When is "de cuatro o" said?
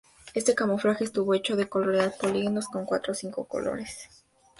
2.73-3.15